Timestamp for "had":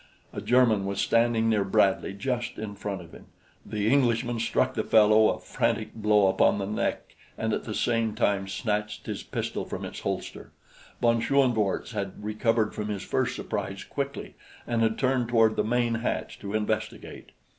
11.91-12.13, 14.81-14.97